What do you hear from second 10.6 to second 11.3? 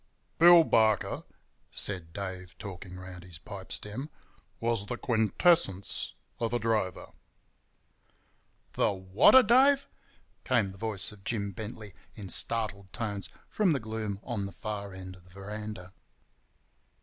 the voice of